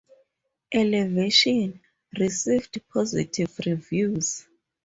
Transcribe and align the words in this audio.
"Elevation" 0.73 1.79
received 2.17 2.81
positive 2.91 3.51
reviews. 3.67 4.47